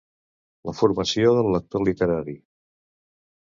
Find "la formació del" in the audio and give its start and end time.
0.69-1.51